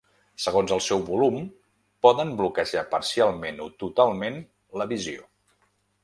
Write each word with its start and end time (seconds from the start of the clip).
Segons 0.43 0.71
el 0.75 0.79
seu 0.83 1.01
volum 1.09 1.35
poden 2.05 2.31
bloquejar 2.39 2.83
parcialment 2.93 3.61
o 3.65 3.67
totalment 3.83 4.41
la 4.83 4.89
visió. 4.95 5.29